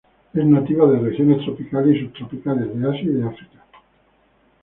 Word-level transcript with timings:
Es 0.33 0.43
nativa 0.43 0.87
de 0.87 0.97
regiones 0.97 1.41
tropical 1.45 1.95
y 1.95 1.99
subtropicales 2.01 2.75
de 2.75 2.89
Asia 2.89 3.03
y 3.03 3.07
de 3.13 3.23
África. 3.23 3.63